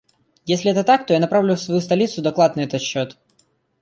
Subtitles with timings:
[0.47, 3.19] Если это так, то я направлю в свою столицу доклад на этот счет.